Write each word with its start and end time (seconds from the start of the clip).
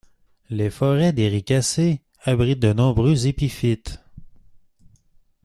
Les 0.49 0.71
forêts 0.71 1.13
d'Éricacées 1.13 2.01
abritent 2.23 2.59
de 2.59 2.73
nombreux 2.73 3.27
épiphytes. 3.27 3.99